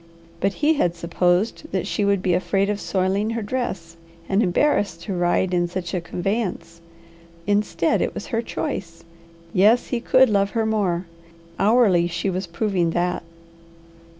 [0.39, 5.03] But he had supposed that she would be afraid of soiling her dress, and embarrassed
[5.03, 6.81] to ride in such a conveyance.
[7.45, 9.03] Instead it was her choice.
[9.53, 11.05] Yes, he could love her more.
[11.59, 13.21] Hourly she was proving that.